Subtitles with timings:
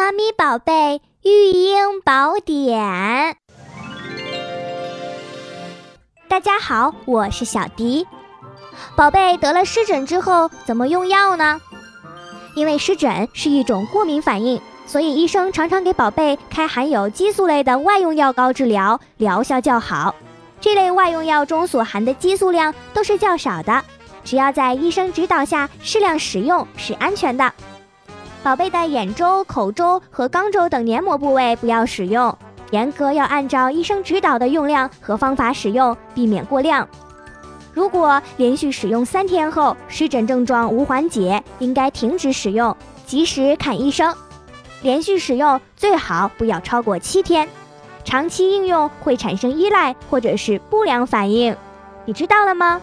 [0.00, 3.36] 妈咪宝贝育婴宝典，
[6.26, 8.06] 大家好，我是小迪。
[8.96, 11.60] 宝贝得了湿疹之后怎么用药呢？
[12.54, 20.14] 因为湿疹是一种过敏反应，所以医生常常给宝贝开含有激素类的外用药膏治疗，疗效较好。
[20.62, 23.84] 这类外用药中所含的激素量都是较少的，
[24.24, 27.52] 只要在医生指导下适量使用是安全的。
[28.42, 32.34] 宝贝的眼周、口周和肛周等黏膜部位不要使用，
[32.70, 36.88] 严格要按照医生指导的用量和方法使用，避免过量。
[37.74, 42.74] 如果连续使用三天后湿疹症状无缓解，应该停止使用，
[43.04, 44.14] 及时看医生。
[44.80, 47.46] 连续使用最好不要超过七天，
[48.04, 51.54] 长期应用会产生依赖或者是不良反应，
[52.06, 52.80] 你知道了吗？